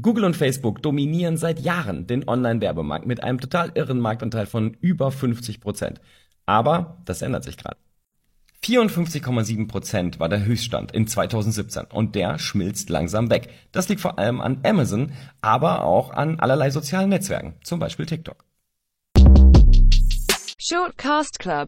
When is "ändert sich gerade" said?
7.22-7.78